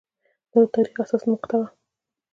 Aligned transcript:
دا 0.51 0.59
د 0.65 0.67
تاریخ 0.73 0.95
حساسه 1.01 1.27
مقطعه 1.33 1.57
وه. 1.59 1.67